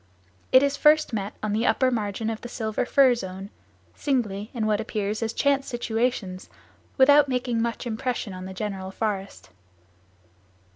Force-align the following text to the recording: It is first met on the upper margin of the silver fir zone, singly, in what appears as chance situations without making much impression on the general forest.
It 0.51 0.63
is 0.63 0.77
first 0.77 1.13
met 1.13 1.35
on 1.43 1.53
the 1.53 1.67
upper 1.67 1.91
margin 1.91 2.31
of 2.31 2.41
the 2.41 2.49
silver 2.49 2.87
fir 2.87 3.13
zone, 3.13 3.51
singly, 3.93 4.49
in 4.51 4.65
what 4.65 4.81
appears 4.81 5.21
as 5.21 5.31
chance 5.31 5.67
situations 5.67 6.49
without 6.97 7.29
making 7.29 7.61
much 7.61 7.85
impression 7.85 8.33
on 8.33 8.45
the 8.45 8.53
general 8.55 8.89
forest. 8.89 9.51